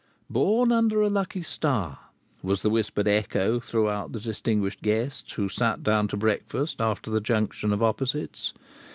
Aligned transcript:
"Born 0.31 0.71
under 0.71 0.99
a 1.01 1.11
lucky 1.11 1.43
star," 1.43 1.99
was 2.41 2.63
the 2.63 2.71
whispered 2.71 3.07
echo 3.07 3.59
throughout 3.59 4.13
the 4.13 4.19
distinguished 4.19 4.81
guests 4.81 5.31
who 5.33 5.47
sat 5.47 5.83
down 5.83 6.07
to 6.07 6.17
breakfast 6.17 6.81
after 6.81 7.11
the 7.11 7.21
junction 7.21 7.71
of 7.71 7.83
opposites. 7.83 8.51